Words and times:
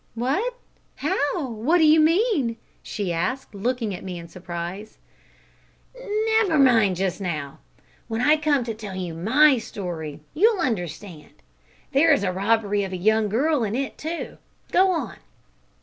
"What! 0.15 0.55
How? 0.95 1.45
What 1.51 1.77
do 1.77 1.85
you 1.85 1.99
mean?" 1.99 2.57
she 2.81 3.13
asked, 3.13 3.53
looking 3.53 3.93
at 3.93 4.03
me 4.03 4.17
in 4.17 4.27
surprise. 4.29 4.97
"Never 6.25 6.57
mind 6.57 6.95
just 6.95 7.21
now. 7.21 7.59
When 8.07 8.19
I 8.19 8.37
come 8.37 8.63
to 8.63 8.73
tell 8.73 8.95
you 8.95 9.13
my 9.13 9.59
story 9.59 10.21
you 10.33 10.55
will 10.55 10.61
understand. 10.63 11.33
There 11.91 12.11
is 12.11 12.23
a 12.23 12.31
robbery 12.33 12.83
of 12.83 12.93
a 12.93 12.97
young 12.97 13.29
girl 13.29 13.63
in 13.63 13.75
it 13.75 13.95
too. 13.99 14.39
Go 14.71 14.89
on. 14.89 15.17